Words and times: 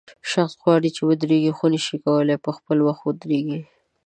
شخص 0.31 0.53
غواړي 0.63 0.89
چې 0.95 1.01
ودرېږي 1.03 1.51
خو 1.57 1.65
نشي 1.73 1.97
کولای 2.05 2.37
په 2.45 2.51
خپل 2.57 2.77
وخت 2.87 3.01
ودرېږي. 3.05 3.59